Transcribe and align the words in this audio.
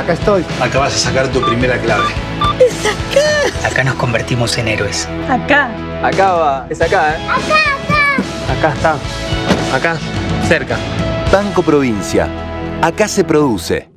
Acá 0.00 0.14
estoy. 0.14 0.42
Acá 0.62 0.78
vas 0.78 0.94
a 0.94 0.98
sacar 0.98 1.30
tu 1.30 1.42
primera 1.42 1.78
clave. 1.78 2.08
¡Es 2.58 2.86
acá! 2.86 3.68
Acá 3.68 3.84
nos 3.84 3.96
convertimos 3.96 4.56
en 4.56 4.68
héroes. 4.68 5.06
Acá. 5.28 5.70
Acá 6.02 6.32
va. 6.32 6.66
Es 6.70 6.80
acá, 6.80 7.16
¿eh? 7.16 7.18
Acá, 7.28 8.72
acá. 8.72 8.72
Acá 8.72 8.72
está. 8.72 9.76
Acá. 9.76 9.98
Cerca. 10.48 10.78
Banco 11.30 11.62
Provincia. 11.62 12.30
Acá 12.80 13.08
se 13.08 13.24
produce. 13.24 13.90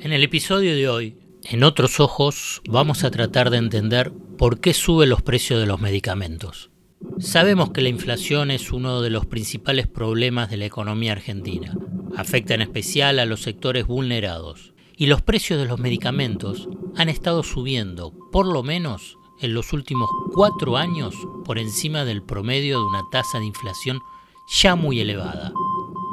En 0.00 0.12
el 0.12 0.24
episodio 0.24 0.74
de 0.74 0.88
hoy, 0.88 1.18
en 1.44 1.62
otros 1.62 2.00
ojos, 2.00 2.60
vamos 2.68 3.04
a 3.04 3.12
tratar 3.12 3.50
de 3.50 3.58
entender 3.58 4.12
por 4.36 4.58
qué 4.58 4.74
suben 4.74 5.10
los 5.10 5.22
precios 5.22 5.60
de 5.60 5.66
los 5.66 5.80
medicamentos. 5.80 6.72
Sabemos 7.20 7.70
que 7.70 7.82
la 7.82 7.88
inflación 7.88 8.50
es 8.50 8.72
uno 8.72 9.00
de 9.00 9.10
los 9.10 9.26
principales 9.26 9.86
problemas 9.86 10.50
de 10.50 10.56
la 10.56 10.64
economía 10.64 11.12
argentina. 11.12 11.72
Afecta 12.16 12.54
en 12.54 12.62
especial 12.62 13.18
a 13.18 13.26
los 13.26 13.42
sectores 13.42 13.86
vulnerados. 13.86 14.74
Y 14.96 15.06
los 15.06 15.22
precios 15.22 15.58
de 15.58 15.66
los 15.66 15.80
medicamentos 15.80 16.68
han 16.96 17.08
estado 17.08 17.42
subiendo, 17.42 18.12
por 18.30 18.46
lo 18.46 18.62
menos 18.62 19.18
en 19.40 19.54
los 19.54 19.72
últimos 19.72 20.08
cuatro 20.32 20.76
años, 20.76 21.14
por 21.44 21.58
encima 21.58 22.04
del 22.04 22.22
promedio 22.22 22.78
de 22.78 22.86
una 22.86 23.02
tasa 23.10 23.38
de 23.38 23.46
inflación 23.46 24.00
ya 24.46 24.76
muy 24.76 25.00
elevada. 25.00 25.52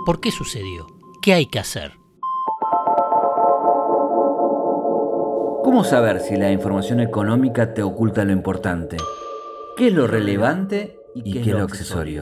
¿Por 0.05 0.20
qué 0.20 0.31
sucedió? 0.31 0.88
¿Qué 1.22 1.34
hay 1.34 1.45
que 1.45 1.59
hacer? 1.59 2.00
¿Cómo 5.63 5.84
saber 5.84 6.22
si 6.22 6.36
la 6.36 6.52
información 6.52 7.00
económica 7.00 7.73
te 7.73 7.84
oculta 7.84 8.23
lo 8.25 8.31
importante? 8.31 8.97
¿Qué 9.77 9.88
es 9.88 9.94
lo 9.94 10.08
relevante 10.08 10.97
y 11.13 11.34
qué 11.34 11.41
es 11.41 11.47
lo 11.47 11.63
accesorio? 11.63 12.22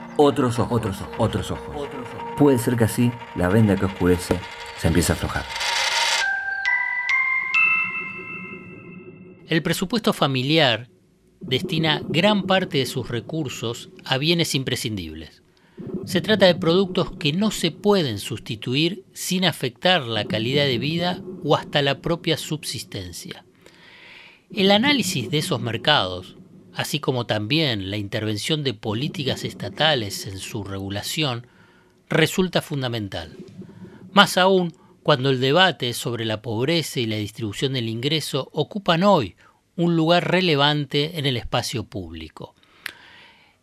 otros 0.17 0.59
ojos, 0.59 0.79
otros 0.79 1.01
ojos, 1.01 1.17
otros 1.19 1.51
ojos. 1.51 2.33
Puede 2.37 2.57
ser 2.57 2.75
que 2.75 2.85
así 2.85 3.11
la 3.35 3.49
venda 3.49 3.75
que 3.75 3.85
oscurece 3.85 4.39
se 4.77 4.87
empiece 4.87 5.11
a 5.11 5.15
aflojar. 5.15 5.43
El 9.47 9.61
presupuesto 9.61 10.13
familiar 10.13 10.89
destina 11.41 12.01
gran 12.07 12.43
parte 12.43 12.77
de 12.77 12.85
sus 12.85 13.09
recursos 13.09 13.89
a 14.05 14.17
bienes 14.17 14.55
imprescindibles. 14.55 15.43
Se 16.05 16.21
trata 16.21 16.45
de 16.45 16.55
productos 16.55 17.11
que 17.17 17.33
no 17.33 17.51
se 17.51 17.71
pueden 17.71 18.19
sustituir 18.19 19.03
sin 19.13 19.45
afectar 19.45 20.03
la 20.03 20.25
calidad 20.25 20.65
de 20.65 20.77
vida 20.77 21.21
o 21.43 21.55
hasta 21.55 21.81
la 21.81 22.01
propia 22.01 22.37
subsistencia. 22.37 23.45
El 24.53 24.71
análisis 24.71 25.29
de 25.29 25.39
esos 25.39 25.61
mercados, 25.61 26.37
así 26.73 26.99
como 26.99 27.25
también 27.25 27.89
la 27.89 27.97
intervención 27.97 28.63
de 28.63 28.73
políticas 28.73 29.43
estatales 29.43 30.25
en 30.27 30.39
su 30.39 30.63
regulación, 30.63 31.47
resulta 32.09 32.61
fundamental. 32.61 33.35
Más 34.11 34.37
aún 34.37 34.73
cuando 35.03 35.29
el 35.29 35.39
debate 35.39 35.93
sobre 35.93 36.25
la 36.25 36.41
pobreza 36.41 36.99
y 36.99 37.05
la 37.05 37.15
distribución 37.15 37.73
del 37.73 37.89
ingreso 37.89 38.49
ocupan 38.53 39.03
hoy 39.03 39.35
un 39.75 39.95
lugar 39.95 40.29
relevante 40.29 41.17
en 41.17 41.25
el 41.25 41.37
espacio 41.37 41.85
público. 41.85 42.55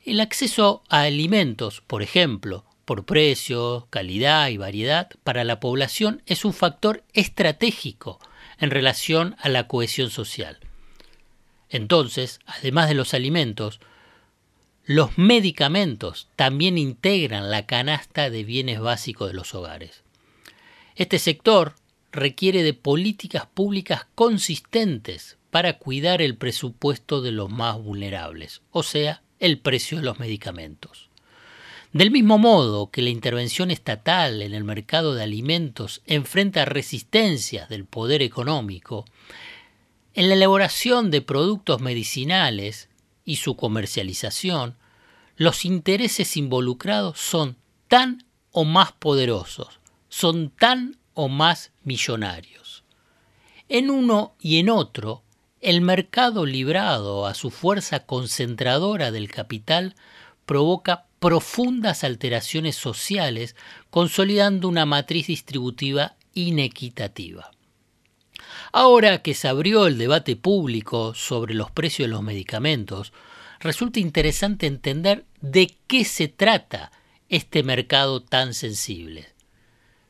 El 0.05 0.21
acceso 0.21 0.83
a 0.89 1.03
alimentos, 1.03 1.83
por 1.87 2.03
ejemplo, 2.03 2.65
por 2.85 3.05
precio, 3.05 3.87
calidad 3.91 4.49
y 4.49 4.57
variedad 4.57 5.11
para 5.23 5.45
la 5.45 5.61
población 5.61 6.23
es 6.27 6.47
un 6.47 6.55
factor 6.55 7.05
estratégico 7.13 8.19
en 8.59 8.71
relación 8.71 9.37
a 9.39 9.51
la 9.51 9.69
cohesión 9.69 10.11
social. 10.11 10.59
Entonces, 11.71 12.41
además 12.47 12.89
de 12.89 12.95
los 12.95 13.15
alimentos, 13.15 13.81
los 14.85 15.19
medicamentos 15.19 16.29
también 16.35 16.79
integran 16.79 17.51
la 17.51 17.67
canasta 17.67 18.31
de 18.31 18.45
bienes 18.45 18.81
básicos 18.81 19.29
de 19.29 19.35
los 19.35 19.55
hogares. 19.55 20.03
Este 20.97 21.19
sector 21.19 21.75
requiere 22.11 22.63
de 22.63 22.75
políticas 22.75 23.47
públicas 23.47 24.07
consistentes 24.15 25.37
para 25.51 25.79
cuidar 25.79 26.23
el 26.23 26.37
presupuesto 26.37 27.21
de 27.21 27.33
los 27.33 27.51
más 27.51 27.77
vulnerables, 27.79 28.63
o 28.71 28.83
sea, 28.83 29.23
el 29.41 29.59
precio 29.59 29.99
de 29.99 30.05
los 30.05 30.19
medicamentos. 30.19 31.09
Del 31.93 32.11
mismo 32.11 32.39
modo 32.39 32.91
que 32.91 33.01
la 33.01 33.09
intervención 33.09 33.71
estatal 33.71 34.43
en 34.43 34.53
el 34.53 34.65
mercado 34.65 35.15
de 35.15 35.23
alimentos 35.23 36.03
enfrenta 36.07 36.67
resistencias 36.67 37.69
del 37.69 37.87
poder 37.87 38.21
económico, 38.21 39.07
en 40.19 40.29
la 40.29 40.35
elaboración 40.35 41.13
de 41.13 41.23
productos 41.23 41.81
medicinales 41.81 42.89
y 43.25 43.37
su 43.37 43.55
comercialización, 43.55 44.77
los 45.37 45.65
intereses 45.65 46.37
involucrados 46.37 47.21
son 47.21 47.57
tan 47.87 48.25
o 48.51 48.65
más 48.65 48.91
poderosos, 48.91 49.79
son 50.09 50.51
tan 50.51 50.99
o 51.15 51.29
más 51.29 51.71
millonarios. 51.85 52.83
En 53.69 53.91
uno 53.91 54.35
y 54.41 54.59
en 54.59 54.71
otro, 54.71 55.23
el 55.61 55.83
mercado 55.83 56.47
librado 56.47 57.25
a 57.25 57.35
su 57.35 57.51
fuerza 57.53 58.05
concentradora 58.05 59.13
del 59.13 59.31
capital 59.31 59.95
provoca 60.47 61.07
profundas 61.21 62.03
alteraciones 62.03 62.75
sociales, 62.75 63.55
consolidando 63.89 64.67
una 64.67 64.85
matriz 64.85 65.29
distributiva 65.29 66.17
inequitativa. 66.35 67.53
Ahora 68.73 69.23
que 69.23 69.35
se 69.35 69.49
abrió 69.49 69.87
el 69.87 69.99
debate 69.99 70.37
público 70.37 71.15
sobre 71.15 71.55
los 71.55 71.71
precios 71.71 72.09
de 72.09 72.13
los 72.13 72.23
medicamentos, 72.23 73.13
resulta 73.61 74.01
interesante 74.01 74.67
entender 74.67 75.25
de 75.41 75.75
qué 75.87 76.05
se 76.05 76.29
trata 76.29 76.93
este 77.29 77.63
mercado 77.63 78.23
tan 78.23 78.55
sensible. 78.55 79.27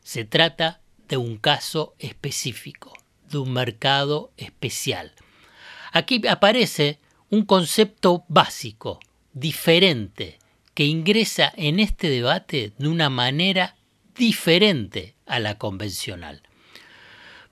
Se 0.02 0.24
trata 0.24 0.80
de 1.08 1.16
un 1.16 1.36
caso 1.36 1.94
específico, 1.98 2.92
de 3.30 3.38
un 3.38 3.52
mercado 3.52 4.32
especial. 4.36 5.12
Aquí 5.92 6.26
aparece 6.26 6.98
un 7.30 7.44
concepto 7.44 8.24
básico, 8.28 9.00
diferente, 9.32 10.38
que 10.74 10.84
ingresa 10.84 11.52
en 11.56 11.80
este 11.80 12.08
debate 12.08 12.72
de 12.78 12.88
una 12.88 13.10
manera 13.10 13.76
diferente 14.16 15.14
a 15.26 15.38
la 15.38 15.58
convencional. 15.58 16.42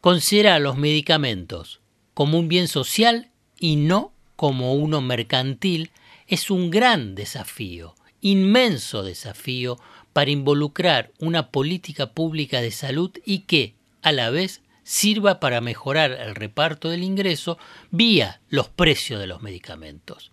Considera 0.06 0.60
los 0.60 0.76
medicamentos 0.76 1.80
como 2.14 2.38
un 2.38 2.46
bien 2.46 2.68
social 2.68 3.32
y 3.58 3.74
no 3.74 4.12
como 4.36 4.74
uno 4.74 5.00
mercantil 5.00 5.90
es 6.28 6.48
un 6.48 6.70
gran 6.70 7.16
desafío, 7.16 7.96
inmenso 8.20 9.02
desafío 9.02 9.80
para 10.12 10.30
involucrar 10.30 11.10
una 11.18 11.50
política 11.50 12.12
pública 12.12 12.60
de 12.60 12.70
salud 12.70 13.10
y 13.24 13.40
que, 13.40 13.74
a 14.00 14.12
la 14.12 14.30
vez, 14.30 14.62
sirva 14.84 15.40
para 15.40 15.60
mejorar 15.60 16.12
el 16.12 16.36
reparto 16.36 16.88
del 16.88 17.02
ingreso 17.02 17.58
vía 17.90 18.40
los 18.48 18.68
precios 18.68 19.18
de 19.18 19.26
los 19.26 19.42
medicamentos. 19.42 20.30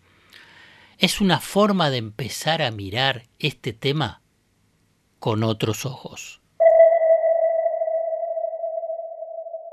Es 0.99 1.19
una 1.19 1.39
forma 1.39 1.89
de 1.89 1.97
empezar 1.97 2.61
a 2.61 2.69
mirar 2.69 3.23
este 3.39 3.73
tema 3.73 4.21
con 5.17 5.41
otros 5.43 5.87
ojos. 5.87 6.42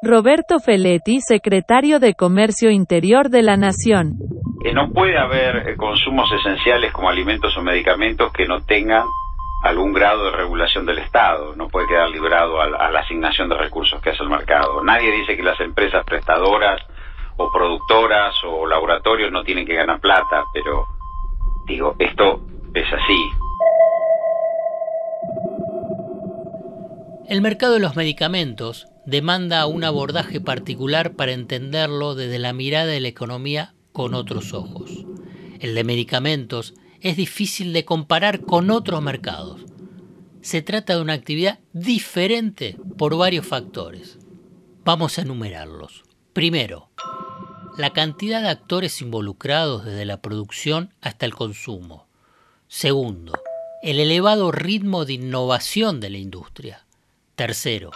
Roberto 0.02 0.60
Feletti, 0.60 1.20
secretario 1.20 2.00
de 2.00 2.14
Comercio 2.14 2.70
Interior 2.70 3.28
de 3.28 3.42
la 3.42 3.58
Nación. 3.58 4.14
No 4.72 4.90
puede 4.92 5.18
haber 5.18 5.68
eh, 5.68 5.76
consumos 5.76 6.32
esenciales 6.32 6.90
como 6.90 7.10
alimentos 7.10 7.54
o 7.58 7.62
medicamentos 7.62 8.32
que 8.32 8.46
no 8.46 8.62
tengan 8.62 9.04
algún 9.62 9.92
grado 9.92 10.24
de 10.24 10.38
regulación 10.38 10.86
del 10.86 11.00
Estado, 11.00 11.54
no 11.54 11.68
puede 11.68 11.86
quedar 11.86 12.08
librado 12.08 12.62
a, 12.62 12.90
la 12.90 13.00
asignación 13.00 13.50
de 13.50 13.58
recursos 13.58 14.00
que 14.00 14.08
hace 14.08 14.22
el 14.22 14.30
mercado. 14.30 14.82
Nadie 14.82 15.12
dice 15.12 15.36
que 15.36 15.42
las 15.42 15.60
empresas 15.60 16.02
prestadoras 16.06 16.80
o 17.36 17.50
productoras 17.52 18.34
o 18.44 18.66
laboratorios 18.66 19.30
no 19.30 19.42
tienen 19.42 19.66
que 19.66 19.74
ganar 19.74 20.00
plata, 20.00 20.44
pero 20.54 20.86
digo, 21.66 21.94
esto 21.98 22.40
es 22.72 22.90
así. 22.90 23.49
El 27.30 27.42
mercado 27.42 27.74
de 27.74 27.78
los 27.78 27.94
medicamentos 27.94 28.88
demanda 29.06 29.64
un 29.66 29.84
abordaje 29.84 30.40
particular 30.40 31.14
para 31.14 31.30
entenderlo 31.30 32.16
desde 32.16 32.40
la 32.40 32.52
mirada 32.52 32.86
de 32.86 32.98
la 32.98 33.06
economía 33.06 33.72
con 33.92 34.14
otros 34.14 34.52
ojos. 34.52 34.90
El 35.60 35.76
de 35.76 35.84
medicamentos 35.84 36.74
es 37.00 37.16
difícil 37.16 37.72
de 37.72 37.84
comparar 37.84 38.40
con 38.40 38.68
otros 38.72 39.00
mercados. 39.00 39.60
Se 40.40 40.60
trata 40.60 40.96
de 40.96 41.02
una 41.02 41.12
actividad 41.12 41.60
diferente 41.72 42.76
por 42.98 43.16
varios 43.16 43.46
factores. 43.46 44.18
vamos 44.84 45.16
a 45.16 45.22
enumerarlos. 45.22 46.02
Primero, 46.32 46.90
la 47.78 47.92
cantidad 47.92 48.42
de 48.42 48.48
actores 48.48 49.00
involucrados 49.02 49.84
desde 49.84 50.04
la 50.04 50.20
producción 50.20 50.92
hasta 51.00 51.26
el 51.26 51.36
consumo. 51.36 52.08
Segundo, 52.66 53.34
el 53.84 54.00
elevado 54.00 54.50
ritmo 54.50 55.04
de 55.04 55.12
innovación 55.12 56.00
de 56.00 56.10
la 56.10 56.18
industria. 56.18 56.86
Tercero, 57.40 57.90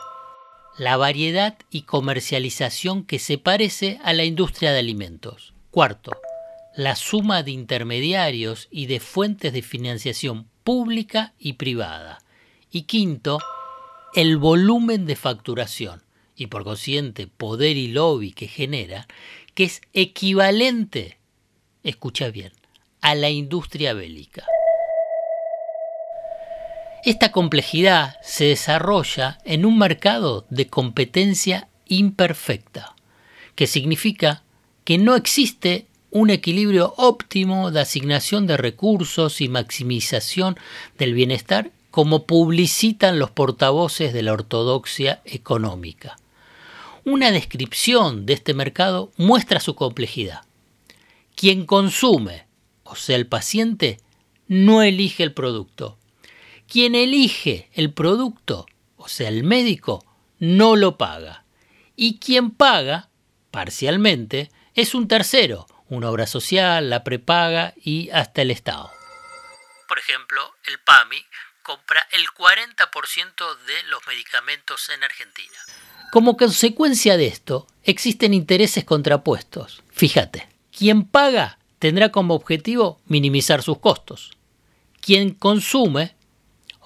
la 0.79 0.97
variedad 0.97 1.59
y 1.69 1.83
comercialización 1.83 3.05
que 3.05 3.19
se 3.19 3.37
parece 3.37 4.01
a 4.03 4.15
la 4.15 4.25
industria 4.25 4.73
de 4.73 4.79
alimentos. 4.79 5.53
Cuarto, 5.71 6.13
la 6.75 6.97
suma 6.97 7.43
de 7.43 7.51
intermediarios 7.51 8.69
y 8.71 8.87
de 8.87 9.01
fuentes 9.01 9.53
de 9.53 9.61
financiación 9.61 10.49
pública 10.63 11.35
y 11.39 11.53
privada. 11.53 12.23
Y 12.73 12.85
quinto, 12.85 13.39
el 14.15 14.39
volumen 14.39 15.05
de 15.05 15.15
facturación 15.15 16.03
y 16.35 16.47
por 16.47 16.65
consiguiente 16.65 17.27
poder 17.27 17.77
y 17.77 17.89
lobby 17.89 18.33
que 18.33 18.49
genera, 18.49 19.07
que 19.53 19.65
es 19.65 19.83
equivalente, 19.93 21.19
escucha 21.83 22.31
bien, 22.31 22.53
a 23.03 23.15
la 23.15 23.29
industria 23.29 23.93
bélica. 23.93 24.47
Esta 27.05 27.33
complejidad 27.33 28.17
se 28.23 28.47
desarrolla 28.47 29.39
en 29.45 29.67
un 29.67 29.77
mercado 29.77 30.47
de 30.49 30.69
competencia 30.69 31.69
imperfecta, 31.87 32.97
que 33.55 33.67
significa 33.67 34.43
que 34.85 34.97
no 34.97 35.15
existe 35.15 35.87
un 36.11 36.31
equilibrio 36.31 36.95
óptimo 36.97 37.71
de 37.71 37.83
asignación 37.83 38.47
de 38.47 38.57
recursos 38.57 39.43
y 39.43 39.51
maximización 39.51 40.57
del 40.97 41.13
bienestar 41.13 41.73
como 41.91 42.25
publicitan 42.25 43.19
los 43.19 43.31
portavoces 43.31 44.15
de 44.15 44.23
la 44.23 44.33
ortodoxia 44.33 45.21
económica. 45.27 46.17
Una 47.05 47.31
descripción 47.33 48.25
de 48.25 48.33
este 48.33 48.55
mercado 48.55 49.13
muestra 49.19 49.61
su 49.61 49.75
complejidad. 49.75 50.41
Quien 51.37 51.67
consume, 51.67 52.47
o 52.83 52.97
sea 52.97 53.17
el 53.17 53.27
paciente, 53.27 54.01
no 54.49 54.81
elige 54.81 55.23
el 55.23 55.35
producto, 55.35 55.99
quien 56.75 56.97
elige 56.97 57.71
el 57.75 57.93
producto, 57.93 58.67
o 58.97 59.07
sea, 59.07 59.29
el 59.29 59.45
médico, 59.45 60.05
no 60.41 60.75
lo 60.75 60.99
paga. 60.99 61.45
Y 61.95 62.19
quien 62.19 62.51
paga, 62.51 63.11
parcialmente, 63.53 64.51
es 64.75 64.93
un 64.93 65.07
tercero, 65.07 65.69
una 65.89 66.11
obra 66.11 66.27
social, 66.27 66.91
la 66.91 67.05
prepaga 67.05 67.75
y 67.77 68.11
hasta 68.11 68.43
el 68.43 68.51
Estado. 68.51 68.91
Por 69.87 70.01
ejemplo, 70.01 70.53
el 70.65 70.81
PAMI 70.81 71.25
compra 71.63 72.09
el 72.11 72.27
40% 72.27 73.59
de 73.67 73.83
los 73.85 74.05
medicamentos 74.09 74.89
en 74.89 75.05
Argentina. 75.05 75.57
Como 76.11 76.37
consecuencia 76.37 77.17
de 77.17 77.29
esto, 77.29 77.69
existen 77.85 78.35
intereses 78.35 78.83
contrapuestos. 78.85 79.85
Fíjate, 79.93 80.49
quien 80.77 81.07
paga 81.07 81.61
tendrá 81.79 82.11
como 82.11 82.35
objetivo 82.35 83.01
minimizar 83.07 83.63
sus 83.63 83.79
costos. 83.79 84.37
Quien 85.01 85.35
consume 85.35 86.17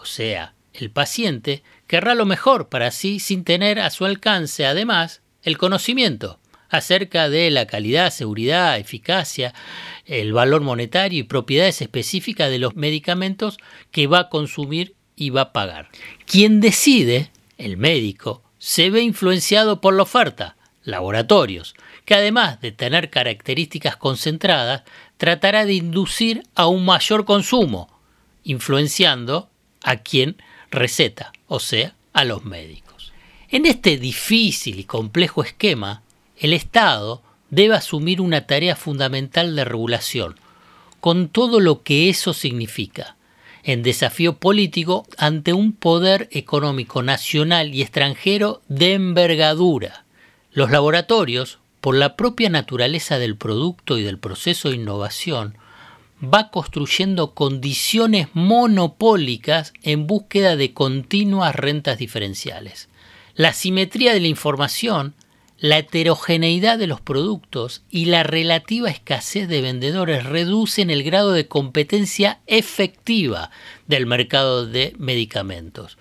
o 0.01 0.05
sea, 0.05 0.55
el 0.73 0.91
paciente, 0.91 1.63
querrá 1.87 2.15
lo 2.15 2.25
mejor 2.25 2.69
para 2.69 2.91
sí 2.91 3.19
sin 3.19 3.45
tener 3.45 3.81
a 3.81 3.91
su 3.91 4.05
alcance, 4.05 4.65
además, 4.65 5.23
el 5.43 5.59
conocimiento 5.59 6.39
acerca 6.69 7.29
de 7.29 7.51
la 7.51 7.67
calidad, 7.67 8.13
seguridad, 8.13 8.79
eficacia, 8.79 9.55
el 10.05 10.33
valor 10.33 10.61
monetario 10.61 11.21
y 11.21 11.25
propiedades 11.25 11.81
específicas 11.81 12.51
de 12.51 12.59
los 12.59 12.77
medicamentos 12.77 13.59
que 13.91 14.07
va 14.07 14.21
a 14.21 14.29
consumir 14.29 14.95
y 15.17 15.31
va 15.31 15.41
a 15.43 15.53
pagar. 15.53 15.89
Quien 16.27 16.61
decide, 16.61 17.33
el 17.57 17.77
médico, 17.77 18.43
se 18.59 18.91
ve 18.91 19.01
influenciado 19.01 19.81
por 19.81 19.95
la 19.95 20.03
oferta, 20.03 20.57
laboratorios, 20.85 21.75
que 22.05 22.15
además 22.15 22.61
de 22.61 22.73
tener 22.73 23.11
características 23.11 23.97
concentradas, 23.97 24.83
tratará 25.17 25.65
de 25.65 25.75
inducir 25.75 26.43
a 26.55 26.67
un 26.67 26.85
mayor 26.85 27.25
consumo, 27.25 27.99
influenciando 28.45 29.51
a 29.89 29.97
quien 29.97 30.37
receta, 30.71 31.33
o 31.47 31.61
sea, 31.61 31.95
a 32.13 32.25
los 32.25 32.45
médicos. 32.45 33.13
En 33.49 33.65
este 33.65 33.97
difícil 33.97 34.79
y 34.79 34.85
complejo 34.85 35.43
esquema, 35.43 36.03
el 36.37 36.53
Estado 36.53 37.23
debe 37.49 37.75
asumir 37.75 38.21
una 38.21 38.47
tarea 38.47 38.77
fundamental 38.77 39.57
de 39.57 39.65
regulación, 39.65 40.39
con 41.01 41.29
todo 41.29 41.59
lo 41.59 41.83
que 41.83 42.11
eso 42.11 42.35
significa, 42.35 43.17
en 43.63 43.83
desafío 43.83 44.37
político 44.37 45.07
ante 45.17 45.55
un 45.55 45.73
poder 45.73 46.29
económico 46.33 47.03
nacional 47.03 47.75
y 47.75 47.81
extranjero 47.81 48.61
de 48.69 48.93
envergadura. 48.93 50.05
Los 50.53 50.71
laboratorios, 50.71 51.61
por 51.81 51.95
la 51.95 52.15
propia 52.15 52.51
naturaleza 52.51 53.19
del 53.19 53.37
producto 53.37 53.97
y 53.97 54.03
del 54.03 54.19
proceso 54.19 54.69
de 54.69 54.77
innovación, 54.77 55.57
va 56.23 56.51
construyendo 56.51 57.35
condiciones 57.35 58.29
monopólicas 58.33 59.73
en 59.83 60.07
búsqueda 60.07 60.57
de 60.57 60.75
continuas 60.75 61.55
rentas 61.55 61.99
diferenciales. 61.99 62.89
La 63.35 63.53
simetría 63.53 64.13
de 64.13 64.21
la 64.21 64.27
información, 64.27 65.15
la 65.59 65.79
heterogeneidad 65.79 66.79
de 66.79 66.87
los 66.87 67.01
productos 67.01 67.83
y 67.91 68.07
la 68.07 68.23
relativa 68.23 68.91
escasez 68.91 69.49
de 69.49 69.61
vendedores 69.61 70.25
reducen 70.25 70.91
el 70.91 71.03
grado 71.03 71.33
de 71.33 71.47
competencia 71.47 72.41
efectiva 72.47 73.51
del 73.87 74.07
mercado 74.07 74.67
de 74.67 74.95
medicamentos. 74.99 75.99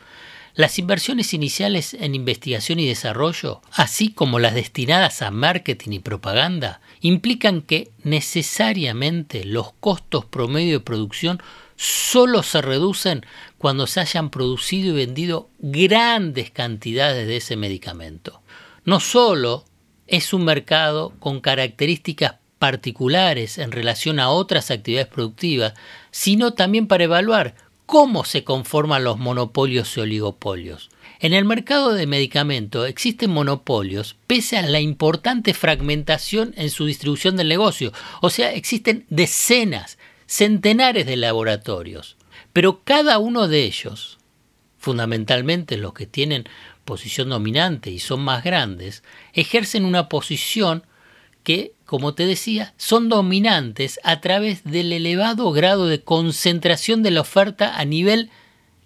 Las 0.58 0.80
inversiones 0.80 1.36
iniciales 1.36 1.94
en 1.94 2.16
investigación 2.16 2.80
y 2.80 2.88
desarrollo, 2.88 3.62
así 3.74 4.12
como 4.12 4.40
las 4.40 4.56
destinadas 4.56 5.22
a 5.22 5.30
marketing 5.30 5.92
y 5.92 6.00
propaganda, 6.00 6.82
implican 7.00 7.62
que 7.62 7.92
necesariamente 8.02 9.46
los 9.46 9.74
costos 9.74 10.26
promedio 10.26 10.80
de 10.80 10.84
producción 10.84 11.40
solo 11.76 12.42
se 12.42 12.64
reducen 12.64 13.24
cuando 13.60 13.86
se 13.86 14.00
hayan 14.00 14.32
producido 14.32 14.90
y 14.90 15.06
vendido 15.06 15.52
grandes 15.60 16.50
cantidades 16.50 17.28
de 17.28 17.38
ese 17.38 17.56
medicamento. 17.56 18.42
No 18.84 19.00
solo 19.00 19.64
es 20.08 20.34
un 20.34 20.44
mercado 20.44 21.14
con 21.20 21.40
características 21.40 22.38
particulares 22.58 23.60
en 23.60 23.72
relación 23.72 24.20
a 24.20 24.32
otras 24.32 24.72
actividades 24.72 25.10
productivas, 25.10 25.76
sino 26.10 26.56
también 26.56 26.88
para 26.88 27.04
evaluar 27.04 27.54
cómo 27.88 28.26
se 28.26 28.44
conforman 28.44 29.06
los 29.06 29.18
monopolios 29.18 29.96
y 29.96 30.02
oligopolios. 30.02 30.90
En 31.20 31.34
el 31.34 31.46
mercado 31.46 31.94
de 31.94 32.06
medicamentos 32.06 32.88
existen 32.88 33.32
monopolios 33.32 34.18
pese 34.28 34.58
a 34.58 34.68
la 34.68 34.82
importante 34.82 35.56
fragmentación 35.56 36.54
en 36.58 36.70
su 36.70 36.86
distribución 36.86 37.38
del 37.38 37.48
negocio. 37.48 37.94
O 38.22 38.30
sea, 38.30 38.54
existen 38.54 39.06
decenas, 39.10 39.98
centenares 40.28 41.06
de 41.06 41.16
laboratorios. 41.16 42.18
Pero 42.52 42.84
cada 42.84 43.20
uno 43.20 43.48
de 43.48 43.64
ellos, 43.64 44.18
fundamentalmente 44.78 45.78
los 45.78 45.94
que 45.94 46.06
tienen 46.06 46.44
posición 46.84 47.30
dominante 47.30 47.90
y 47.90 48.00
son 48.00 48.20
más 48.22 48.44
grandes, 48.44 49.02
ejercen 49.34 49.86
una 49.86 50.10
posición 50.10 50.84
que, 51.48 51.76
como 51.86 52.14
te 52.14 52.26
decía, 52.26 52.74
son 52.76 53.08
dominantes 53.08 54.02
a 54.04 54.20
través 54.20 54.66
del 54.66 54.92
elevado 54.92 55.50
grado 55.54 55.88
de 55.88 56.04
concentración 56.04 57.04
de 57.04 57.12
la 57.12 57.22
oferta 57.22 57.80
a 57.80 57.86
nivel, 57.86 58.32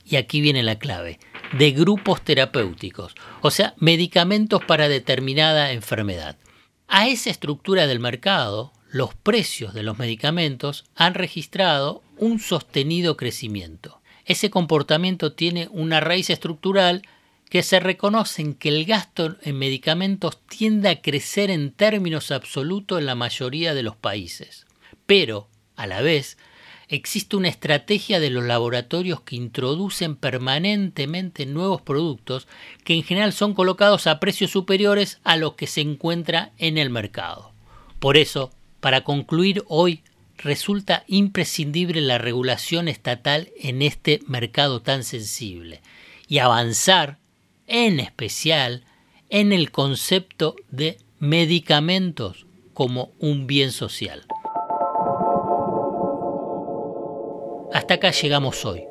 y 0.06 0.18
aquí 0.18 0.41
viene 0.41 0.62
la 0.62 0.77
clave, 0.77 1.20
de 1.58 1.72
grupos 1.72 2.22
terapéuticos, 2.22 3.15
o 3.41 3.50
sea, 3.50 3.74
medicamentos 3.77 4.63
para 4.63 4.89
determinada 4.89 5.72
enfermedad. 5.72 6.38
A 6.88 7.08
esa 7.08 7.32
estructura 7.32 7.88
del 7.88 8.00
mercado, 8.00 8.74
los 8.91 9.15
precios 9.15 9.74
de 9.74 9.82
los 9.82 9.98
medicamentos 9.98 10.84
han 10.94 11.15
registrado 11.15 12.03
un 12.20 12.39
sostenido 12.39 13.18
crecimiento. 13.18 14.01
Ese 14.24 14.51
comportamiento 14.51 15.34
tiene 15.34 15.68
una 15.72 16.00
raíz 16.00 16.30
estructural 16.30 17.01
que 17.51 17.63
se 17.63 17.81
reconoce 17.81 18.41
en 18.41 18.53
que 18.53 18.70
el 18.70 18.86
gasto 18.86 19.36
en 19.41 19.60
medicamentos 19.60 20.39
tiende 20.48 20.88
a 20.88 21.01
crecer 21.01 21.51
en 21.51 21.72
términos 21.74 22.31
absolutos 22.31 22.98
en 22.98 23.05
la 23.05 23.15
mayoría 23.15 23.74
de 23.74 23.84
los 23.84 23.98
países. 23.98 24.65
Pero, 25.05 25.50
a 25.75 25.86
la 25.86 26.01
vez, 26.01 26.38
existe 26.88 27.36
una 27.36 27.50
estrategia 27.50 28.22
de 28.22 28.29
los 28.29 28.46
laboratorios 28.46 29.20
que 29.20 29.36
introducen 29.36 30.15
permanentemente 30.15 31.46
nuevos 31.46 31.81
productos 31.81 32.48
que 32.86 32.93
en 32.93 33.03
general 33.03 33.34
son 33.34 33.53
colocados 33.53 34.08
a 34.08 34.22
precios 34.22 34.51
superiores 34.51 35.20
a 35.25 35.36
los 35.36 35.55
que 35.55 35.67
se 35.67 35.81
encuentra 35.81 36.53
en 36.58 36.77
el 36.77 36.89
mercado. 36.89 37.51
Por 38.00 38.15
eso, 38.15 38.53
para 38.79 39.03
concluir 39.03 39.65
hoy, 39.67 40.03
resulta 40.38 41.03
imprescindible 41.05 42.00
la 42.00 42.17
regulación 42.17 42.88
estatal 42.88 43.50
en 43.60 43.81
este 43.81 44.22
mercado 44.25 44.81
tan 44.81 45.03
sensible 45.03 45.81
y 46.29 46.38
avanzar, 46.38 47.20
en 47.72 48.01
especial, 48.01 48.84
en 49.30 49.54
el 49.54 49.72
concepto 49.72 50.58
de 50.70 50.98
medicamentos 51.20 52.46
como 52.74 53.13
un 53.18 53.48
bien 53.48 53.72
social. 53.72 54.25
Hasta 57.74 57.94
acá 57.94 58.12
llegamos 58.12 58.66
hoy. 58.66 58.84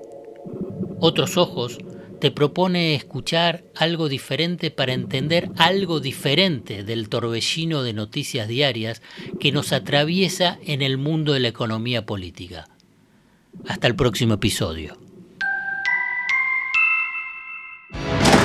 Otros 0.99 1.37
ojos 1.37 1.77
te 2.21 2.31
propone 2.31 2.95
escuchar 2.95 3.65
algo 3.77 4.09
diferente 4.09 4.71
para 4.71 4.95
entender 4.95 5.51
algo 5.59 6.01
diferente 6.01 6.83
del 6.83 7.11
torbellino 7.11 7.83
de 7.83 7.93
noticias 7.93 8.49
diarias 8.49 9.03
que 9.39 9.53
nos 9.53 9.75
atraviesa 9.75 10.59
en 10.65 10.81
el 10.81 10.97
mundo 10.97 11.35
de 11.35 11.41
la 11.41 11.49
economía 11.49 12.07
política. 12.07 12.67
Hasta 13.67 13.87
el 13.89 13.97
próximo 13.97 14.35
episodio. 14.35 15.10